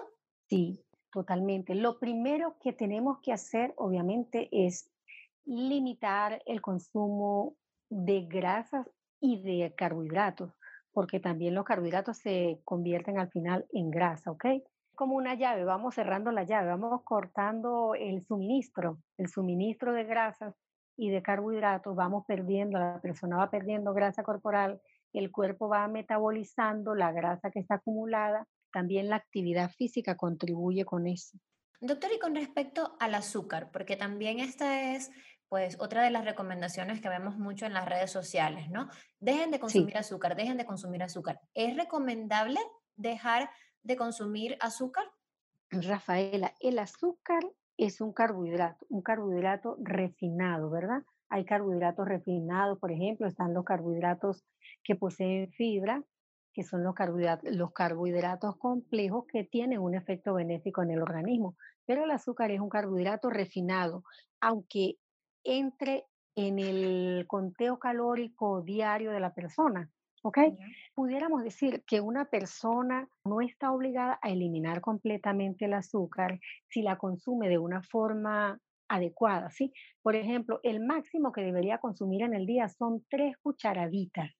[0.49, 1.75] Sí, totalmente.
[1.75, 4.91] Lo primero que tenemos que hacer, obviamente, es
[5.45, 7.57] limitar el consumo
[7.91, 8.89] de grasas
[9.21, 10.53] y de carbohidratos,
[10.93, 14.45] porque también los carbohidratos se convierten al final en grasa, ¿ok?
[14.95, 20.55] Como una llave, vamos cerrando la llave, vamos cortando el suministro, el suministro de grasas
[20.97, 24.81] y de carbohidratos, vamos perdiendo, la persona va perdiendo grasa corporal,
[25.13, 31.07] el cuerpo va metabolizando la grasa que está acumulada, también la actividad física contribuye con
[31.07, 31.39] eso.
[31.81, 35.11] Doctor, y con respecto al azúcar, porque también esta es
[35.49, 38.89] pues otra de las recomendaciones que vemos mucho en las redes sociales, ¿no?
[39.21, 41.41] Dejen de consumir azúcar, dejen de consumir azúcar.
[41.53, 42.59] ¿Es recomendable
[42.97, 43.51] dejar
[43.83, 45.05] de consumir azúcar?
[45.71, 47.45] Rafaela, el azúcar
[47.77, 51.03] es un carbohidrato, un carbohidrato refinado, ¿verdad?
[51.29, 54.45] Hay carbohidratos refinados, por ejemplo, están los carbohidratos
[54.83, 56.03] que poseen fibra,
[56.53, 61.57] que son los carbohidratos, los carbohidratos complejos que tienen un efecto benéfico en el organismo.
[61.87, 64.05] Pero el azúcar es un carbohidrato refinado,
[64.41, 64.97] aunque
[65.43, 66.05] entre
[66.37, 69.91] en el conteo calórico diario de la persona.
[70.25, 70.39] ¿Ok?
[70.95, 76.97] Pudiéramos decir que una persona no está obligada a eliminar completamente el azúcar si la
[76.97, 78.59] consume de una forma
[78.89, 79.73] adecuada, ¿sí?
[80.03, 84.31] Por ejemplo, el máximo que debería consumir en el día son tres cucharaditas.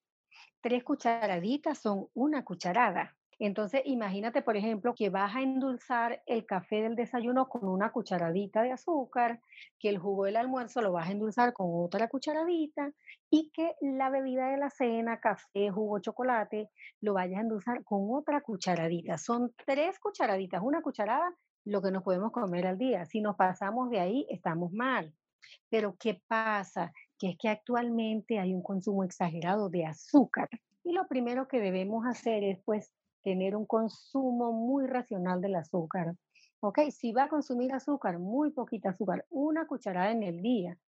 [0.63, 3.15] Tres cucharaditas son una cucharada.
[3.39, 8.63] Entonces, imagínate, por ejemplo, que vas a endulzar el café del desayuno con una cucharadita
[8.63, 9.41] de azúcar,
[9.79, 12.93] que el jugo del almuerzo lo vas a endulzar con otra cucharadita
[13.31, 16.71] y que la bebida de la cena, café, jugo, chocolate,
[17.01, 19.19] lo vayas a endulzar con otra cucharadita.
[19.19, 23.05] Son tres cucharaditas, una cucharada, lo que nos podemos comer al día.
[23.07, 25.13] Si nos pasamos de ahí, estamos mal.
[25.69, 26.93] Pero ¿qué pasa?
[27.19, 30.49] Que es que actualmente hay un consumo exagerado de azúcar.
[30.85, 32.93] Y lo primero que debemos hacer es pues
[33.25, 36.15] tener un consumo muy racional del azúcar.
[36.61, 36.79] ¿Ok?
[36.91, 40.79] Si va a consumir azúcar, muy poquita azúcar, una cucharada en el día.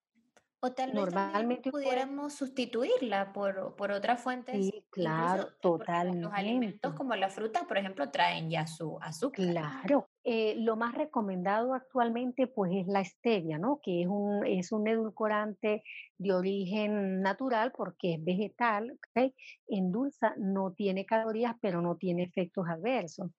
[0.60, 4.54] O tal vez Normalmente pudiéramos sustituirla por, por otras fuentes.
[4.54, 6.22] Sí, claro, totalmente.
[6.22, 9.44] Los alimentos como la fruta, por ejemplo, traen ya su azúcar.
[9.44, 10.08] Claro.
[10.28, 13.78] Eh, lo más recomendado actualmente pues es la stevia, ¿no?
[13.80, 15.84] Que es un, es un edulcorante
[16.18, 19.32] de origen natural porque es vegetal, ¿ok?
[19.68, 23.30] Endulza, no tiene calorías, pero no tiene efectos adversos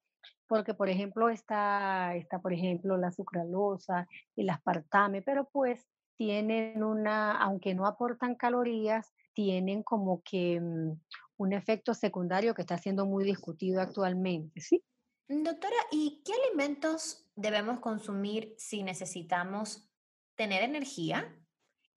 [0.47, 7.33] porque por ejemplo está, está por ejemplo la sucralosa, el aspartame, pero pues tienen una,
[7.33, 10.99] aunque no aportan calorías, tienen como que mm,
[11.37, 14.83] un efecto secundario que está siendo muy discutido actualmente, ¿sí?
[15.29, 19.91] Doctora, ¿y qué alimentos debemos consumir si necesitamos
[20.35, 21.35] tener energía?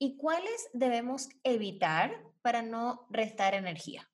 [0.00, 2.10] ¿Y cuáles debemos evitar
[2.42, 4.10] para no restar energía?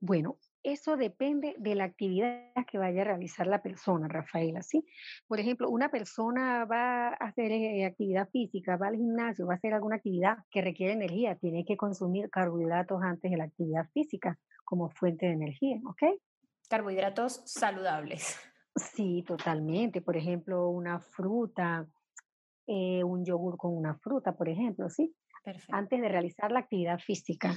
[0.00, 4.86] Bueno, eso depende de la actividad que vaya a realizar la persona, Rafaela, ¿sí?
[5.26, 9.56] Por ejemplo, una persona va a hacer eh, actividad física, va al gimnasio, va a
[9.56, 14.38] hacer alguna actividad que requiere energía, tiene que consumir carbohidratos antes de la actividad física
[14.64, 16.18] como fuente de energía, ¿ok?
[16.68, 18.36] Carbohidratos saludables.
[18.76, 20.02] Sí, totalmente.
[20.02, 21.86] Por ejemplo, una fruta,
[22.66, 25.16] eh, un yogur con una fruta, por ejemplo, ¿sí?
[25.42, 25.74] Perfecto.
[25.74, 27.54] Antes de realizar la actividad física.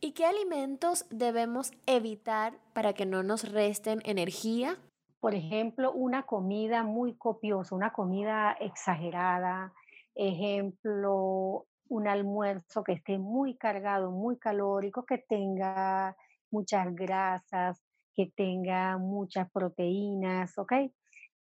[0.00, 4.76] ¿Y qué alimentos debemos evitar para que no nos resten energía?
[5.20, 9.72] Por ejemplo, una comida muy copiosa, una comida exagerada,
[10.14, 16.16] ejemplo, un almuerzo que esté muy cargado, muy calórico, que tenga
[16.50, 17.80] muchas grasas,
[18.20, 20.72] que tenga muchas proteínas, ¿ok?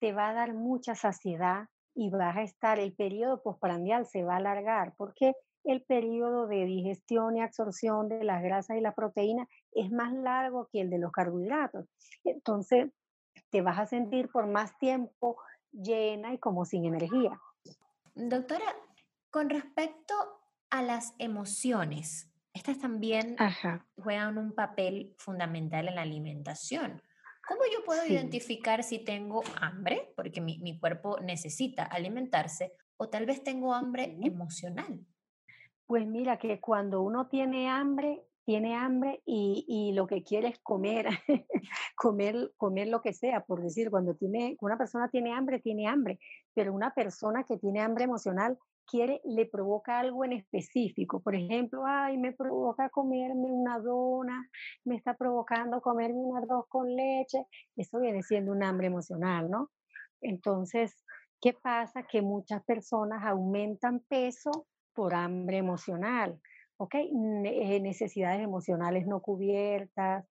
[0.00, 4.34] Te va a dar mucha saciedad y vas a estar, el periodo postprandial se va
[4.34, 4.94] a alargar.
[4.96, 5.34] ¿Por qué?
[5.64, 10.68] el periodo de digestión y absorción de las grasas y la proteína es más largo
[10.72, 11.86] que el de los carbohidratos.
[12.24, 12.90] Entonces,
[13.50, 15.36] te vas a sentir por más tiempo
[15.70, 17.40] llena y como sin energía.
[18.16, 18.74] Doctora,
[19.30, 20.14] con respecto
[20.70, 23.36] a las emociones, estas también
[23.96, 27.02] juegan un papel fundamental en la alimentación.
[27.48, 33.42] ¿Cómo yo puedo identificar si tengo hambre, porque mi, cuerpo necesita alimentarse, o tal vez
[33.42, 35.00] tengo hambre emocional?
[35.86, 41.08] Pues mira que cuando uno tiene hambre, tiene hambre y, lo que quiere es comer,
[41.96, 46.20] comer, comer lo que sea, por decir, cuando tiene, una persona tiene hambre, tiene hambre,
[46.54, 48.56] pero una persona que tiene hambre emocional
[48.92, 51.20] quiere, le provoca algo en específico.
[51.20, 54.50] Por ejemplo, ay, me provoca comerme una dona,
[54.84, 57.46] me está provocando comerme un arroz con leche.
[57.74, 59.70] Eso viene siendo un hambre emocional, ¿no?
[60.20, 60.94] Entonces,
[61.40, 62.02] ¿qué pasa?
[62.02, 66.38] Que muchas personas aumentan peso por hambre emocional,
[66.76, 66.94] ¿ok?
[66.96, 70.26] Eh, necesidades emocionales no cubiertas,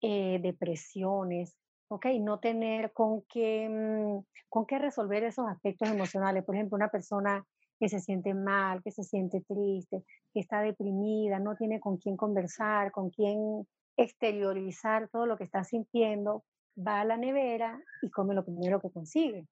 [0.00, 1.56] eh, depresiones,
[1.88, 2.06] ¿ok?
[2.20, 6.44] No tener con qué, mm, con qué resolver esos aspectos emocionales.
[6.44, 7.44] Por ejemplo, una persona
[7.84, 12.16] que se siente mal, que se siente triste, que está deprimida, no tiene con quién
[12.16, 13.68] conversar, con quién
[13.98, 16.44] exteriorizar todo lo que está sintiendo,
[16.74, 19.46] va a la nevera y come lo primero que consigue.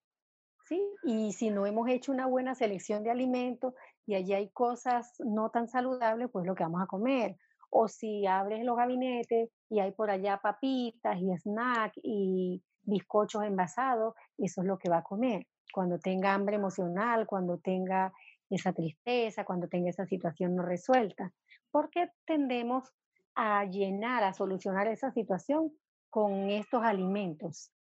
[0.65, 0.83] ¿sí?
[1.05, 3.75] Y si no hemos hecho una buena selección de alimentos
[4.07, 7.37] y allí hay cosas no tan saludables, pues lo que vamos a comer.
[7.69, 14.15] O si abres los gabinetes y hay por allá papitas y snack y bizcochos envasados,
[14.39, 15.47] eso es lo que va a comer.
[15.73, 18.13] Cuando tenga hambre emocional, cuando tenga
[18.51, 21.33] esa tristeza, cuando tenga esa situación no resuelta.
[21.71, 22.93] Porque tendemos
[23.35, 25.73] a llenar, a solucionar esa situación
[26.11, 27.73] con estos alimentos.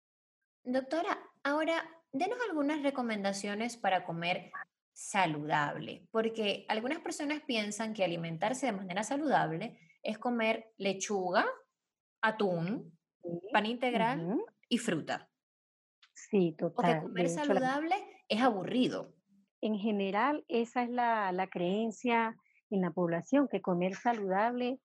[0.64, 4.52] Doctora, ahora denos algunas recomendaciones para comer
[4.94, 11.46] saludable, porque algunas personas piensan que alimentarse de manera saludable es comer lechuga,
[12.22, 12.98] atún,
[13.52, 14.38] pan integral
[14.70, 15.31] y fruta.
[16.32, 16.72] Sí, total.
[16.74, 17.96] Porque comer saludable
[18.30, 19.14] es aburrido.
[19.60, 22.36] En general, esa es la, la creencia
[22.70, 24.80] en la población, que comer saludable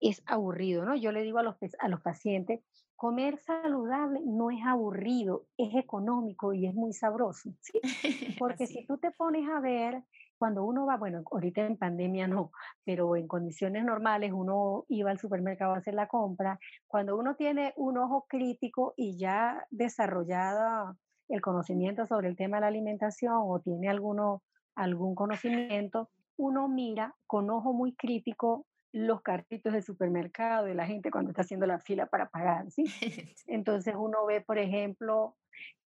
[0.00, 0.94] es aburrido, ¿no?
[0.94, 2.60] Yo le digo a los, a los pacientes,
[2.94, 7.80] comer saludable no es aburrido, es económico y es muy sabroso, ¿sí?
[8.38, 10.04] Porque si tú te pones a ver,
[10.42, 12.50] cuando uno va, bueno, ahorita en pandemia no,
[12.84, 17.72] pero en condiciones normales uno iba al supermercado a hacer la compra, cuando uno tiene
[17.76, 20.96] un ojo crítico y ya desarrollado
[21.28, 24.42] el conocimiento sobre el tema de la alimentación o tiene alguno,
[24.74, 31.12] algún conocimiento, uno mira con ojo muy crítico los carritos de supermercado de la gente
[31.12, 32.82] cuando está haciendo la fila para pagar, ¿sí?
[33.46, 35.36] Entonces uno ve, por ejemplo,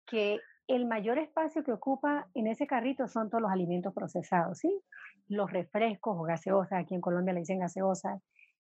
[0.07, 4.81] que el mayor espacio que ocupa en ese carrito son todos los alimentos procesados, ¿sí?
[5.27, 8.21] Los refrescos o gaseosas, aquí en Colombia le dicen gaseosas,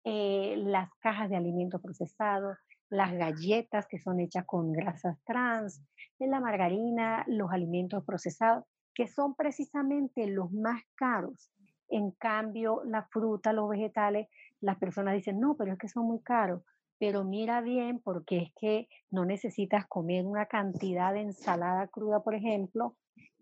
[0.06, 2.58] eh, las cajas de alimentos procesados,
[2.89, 5.82] las galletas que son hechas con grasas trans,
[6.20, 11.52] la margarina, los alimentos procesados, que son precisamente los más caros
[11.89, 14.28] En cambio, la fruta, los vegetales,
[14.62, 16.62] las personas dicen, no, pero es que son muy caros.
[17.00, 22.36] Pero mira bien, porque es que no necesitas comer una cantidad de ensalada cruda, por
[22.36, 22.97] ejemplo,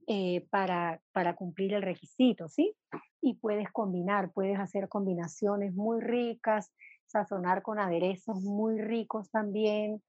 [0.08, 2.74] eh, para, para cumplir el requisito, ¿sí?
[3.20, 6.72] Y puedes combinar, puedes hacer combinaciones muy ricas,
[7.08, 10.02] sazonar con aderezos muy ricos también,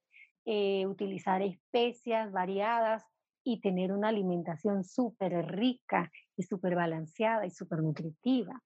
[0.45, 3.05] eh, utilizar especias variadas
[3.45, 8.63] y tener una alimentación súper rica y súper balanceada y súper nutritiva.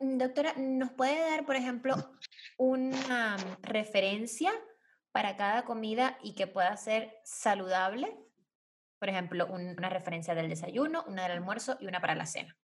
[0.00, 1.94] Mm, doctora, ¿nos puede dar, por ejemplo,
[2.56, 4.52] una referencia
[5.12, 8.16] para cada comida y que pueda ser saludable?
[8.98, 12.56] Por ejemplo, una referencia del desayuno, una del almuerzo y una para la cena.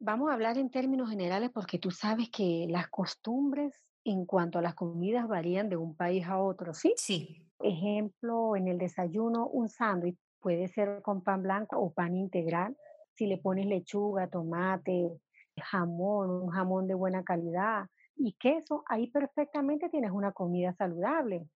[0.00, 4.62] Vamos a hablar en términos generales porque tú sabes que las costumbres en cuanto a
[4.62, 6.94] las comidas varían de un país a otro, ¿sí?
[6.96, 7.44] Sí.
[7.60, 12.76] Ejemplo, en el desayuno, un sándwich puede ser con pan blanco o pan integral.
[13.14, 15.10] Si le pones lechuga, tomate,
[15.58, 17.86] jamón, un jamón de buena calidad
[18.16, 21.46] y queso, ahí perfectamente tienes una comida saludable.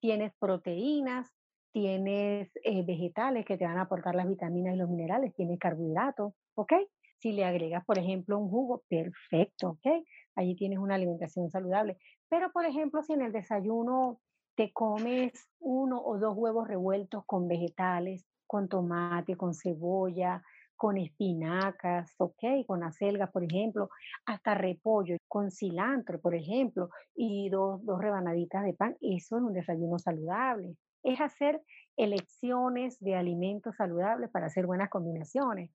[0.00, 1.30] Tienes proteínas,
[1.72, 6.32] tienes eh, vegetales que te van a aportar las vitaminas y los minerales, tienes carbohidratos,
[6.54, 6.72] ¿ok?
[7.18, 10.04] Si le agregas, por ejemplo, un jugo, perfecto, ¿ok?
[10.36, 11.98] Allí tienes una alimentación saludable.
[12.28, 14.20] Pero, por ejemplo, si en el desayuno
[14.56, 20.42] te comes uno o dos huevos revueltos con vegetales, con tomate, con cebolla,
[20.80, 23.90] con espinacas, ok, con acelgas, por ejemplo,
[24.24, 29.52] hasta repollo, con cilantro, por ejemplo, y dos, dos rebanaditas de pan, eso es un
[29.52, 30.74] desayuno saludable.
[31.02, 31.60] Es hacer
[31.98, 35.70] elecciones de alimentos saludables para hacer buenas combinaciones.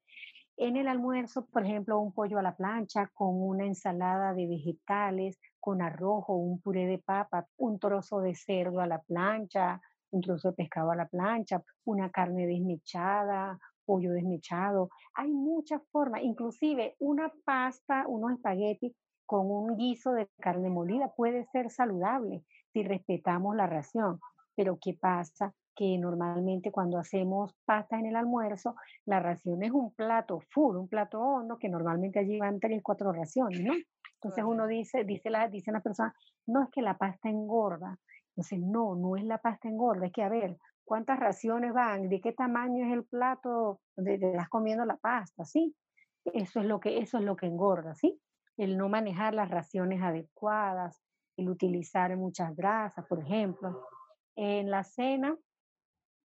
[0.57, 5.39] En el almuerzo, por ejemplo, un pollo a la plancha con una ensalada de vegetales,
[5.59, 9.79] con arroz o un puré de papa, un trozo de cerdo a la plancha,
[10.09, 14.89] un trozo de pescado a la plancha, una carne desmechada, pollo desmechado.
[15.13, 18.93] Hay muchas formas, inclusive una pasta, unos espaguetis
[19.25, 24.19] con un guiso de carne molida puede ser saludable si respetamos la ración.
[24.55, 25.53] Pero ¿qué pasa?
[25.75, 28.75] Que normalmente cuando hacemos pasta en el almuerzo,
[29.05, 33.11] la ración es un plato full, un plato hondo, que normalmente allí van tres, cuatro
[33.11, 33.73] raciones, ¿no?
[34.15, 36.13] Entonces uno dice, dice la, dice la persona,
[36.47, 37.99] no es que la pasta engorda.
[38.35, 42.21] Entonces, no, no es la pasta engorda, es que a ver, cuántas raciones van, de
[42.21, 45.75] qué tamaño es el plato donde te estás comiendo la pasta, ¿sí?
[46.25, 48.19] Eso es lo que, eso es lo que engorda, ¿sí?
[48.57, 51.01] El no manejar las raciones adecuadas,
[51.37, 53.83] el utilizar muchas grasas, por ejemplo.
[54.35, 55.37] En la cena,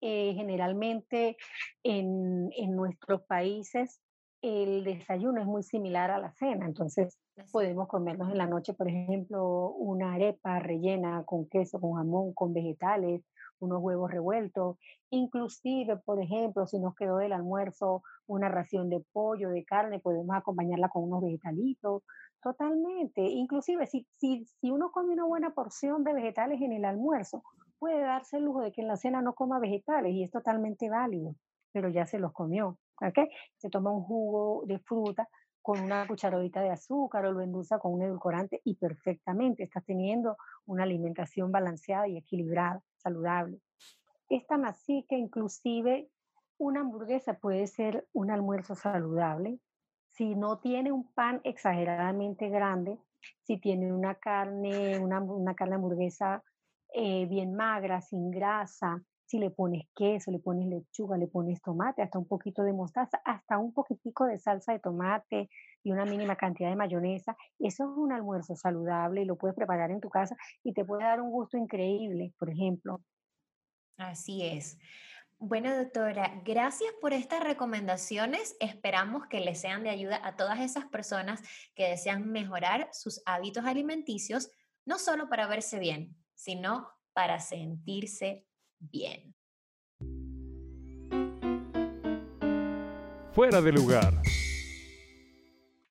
[0.01, 1.37] eh, generalmente
[1.83, 4.01] en, en nuestros países,
[4.41, 7.17] el desayuno es muy similar a la cena, entonces
[7.51, 12.53] podemos comernos en la noche, por ejemplo, una arepa rellena con queso, con jamón, con
[12.53, 13.23] vegetales,
[13.63, 14.77] unos huevos revueltos,
[15.09, 20.35] inclusive, por ejemplo, si nos quedó del almuerzo una ración de pollo, de carne, podemos
[20.35, 22.03] acompañarla con unos vegetalitos,
[22.41, 23.21] totalmente.
[23.21, 27.43] Inclusive, si, si, si uno come una buena porción de vegetales en el almuerzo,
[27.79, 30.89] puede darse el lujo de que en la cena no coma vegetales y es totalmente
[30.89, 31.35] válido,
[31.71, 32.77] pero ya se los comió.
[33.01, 33.29] ¿ok?
[33.57, 35.27] Se toma un jugo de fruta
[35.63, 40.37] con una cucharadita de azúcar o lo endulza con un edulcorante y perfectamente estás teniendo
[40.65, 43.59] una alimentación balanceada y equilibrada, saludable.
[44.29, 46.09] Es tan así que inclusive
[46.57, 49.59] una hamburguesa puede ser un almuerzo saludable
[50.09, 52.99] si no tiene un pan exageradamente grande,
[53.41, 56.43] si tiene una carne, una, una carne hamburguesa
[56.93, 59.01] eh, bien magra, sin grasa,
[59.33, 63.19] si le pones queso, le pones lechuga, le pones tomate, hasta un poquito de mostaza,
[63.25, 65.49] hasta un poquitico de salsa de tomate
[65.81, 69.89] y una mínima cantidad de mayonesa, eso es un almuerzo saludable y lo puedes preparar
[69.89, 73.01] en tu casa y te puede dar un gusto increíble, por ejemplo.
[73.97, 74.77] Así es.
[75.39, 78.55] Bueno, doctora, gracias por estas recomendaciones.
[78.59, 81.41] Esperamos que les sean de ayuda a todas esas personas
[81.73, 84.51] que desean mejorar sus hábitos alimenticios,
[84.85, 88.45] no solo para verse bien, sino para sentirse
[88.91, 89.33] bien.
[93.33, 94.13] Fuera de lugar.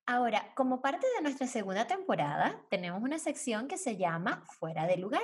[0.07, 4.97] Ahora, como parte de nuestra segunda temporada, tenemos una sección que se llama Fuera de
[4.97, 5.22] lugar.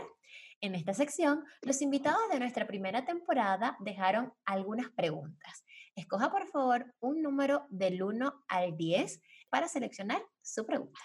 [0.61, 5.65] En esta sección, los invitados de nuestra primera temporada dejaron algunas preguntas.
[5.95, 11.01] Escoja por favor un número del 1 al 10 para seleccionar su pregunta.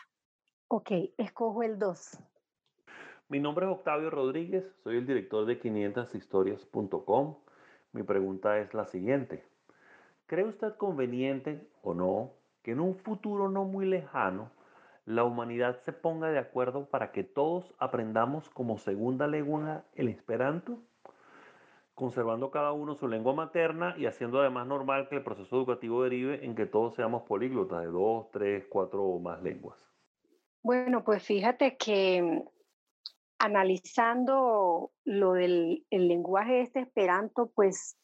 [0.67, 2.17] Ok, escojo el 2.
[3.33, 7.35] Mi nombre es Octavio Rodríguez, soy el director de 500historias.com.
[7.91, 9.43] Mi pregunta es la siguiente.
[10.27, 14.51] ¿Cree usted conveniente o no que en un futuro no muy lejano
[15.07, 20.77] la humanidad se ponga de acuerdo para que todos aprendamos como segunda lengua el esperanto?
[21.95, 26.45] conservando cada uno su lengua materna y haciendo además normal que el proceso educativo derive
[26.45, 29.89] en que todos seamos políglotas de dos, tres, cuatro o más lenguas?
[30.61, 32.45] Bueno, pues fíjate que
[33.43, 37.97] analizando lo del el lenguaje este esperanto, pues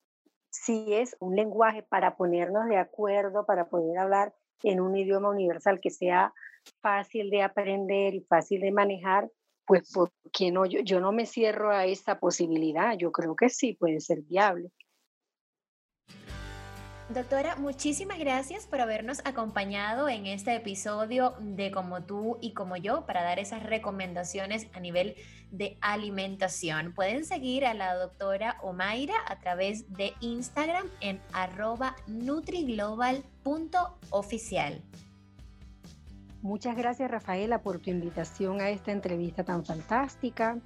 [0.50, 4.34] sí es un lenguaje para ponernos de acuerdo, para poder hablar
[4.64, 6.34] en un idioma universal que sea
[6.82, 9.32] fácil de aprender y fácil de manejar,
[9.66, 10.66] pues porque no?
[10.66, 14.72] Yo, yo no me cierro a esa posibilidad, yo creo que sí puede ser viable.
[17.10, 23.08] Doctora, muchísimas gracias por habernos acompañado en este episodio de Como tú y como yo
[23.08, 25.16] para dar esas recomendaciones a nivel
[25.50, 26.94] de alimentación.
[26.94, 34.84] Pueden seguir a la doctora Omaira a través de Instagram en arroba nutriglobal.oficial.
[36.44, 40.60] Muchas gracias Rafaela por tu invitación a esta entrevista tan fantástica.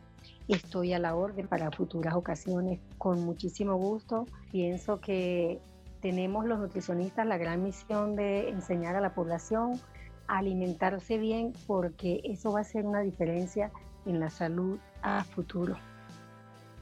[0.49, 4.25] Estoy a la orden para futuras ocasiones con muchísimo gusto.
[4.51, 5.61] Pienso que
[6.03, 9.79] tenemos los nutricionistas la gran misión de enseñar a la población
[10.27, 13.71] a alimentarse bien porque eso va a ser una diferencia
[14.05, 15.77] en la salud a futuro.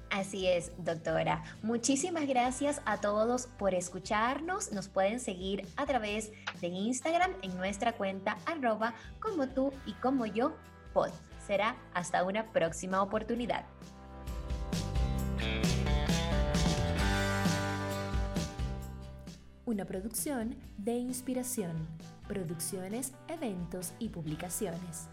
[0.09, 1.43] Así es, doctora.
[1.61, 4.71] Muchísimas gracias a todos por escucharnos.
[4.73, 10.25] Nos pueden seguir a través de Instagram en nuestra cuenta arroba como tú y como
[10.25, 10.53] yo
[10.93, 11.11] pod.
[11.45, 13.65] Será hasta una próxima oportunidad.
[19.71, 21.71] Una producción de inspiración,
[22.27, 25.07] producciones, eventos y publicaciones.